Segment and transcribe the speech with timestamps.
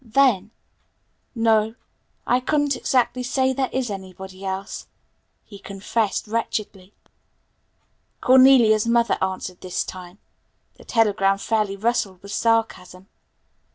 [0.03, 0.49] Then,
[1.35, 1.75] "No,
[2.25, 4.87] I couldn't exactly say there is anybody else,"
[5.43, 6.95] he confessed wretchedly.
[8.19, 10.17] Cornelia's mother answered this time.
[10.73, 13.09] The telegram fairly rustled with sarcasm.